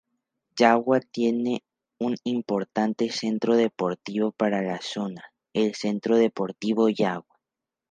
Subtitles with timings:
[0.57, 1.63] Yagua tiene
[1.99, 7.39] un importante centro deportivo para la zona, el Centro Deportivo Yagua.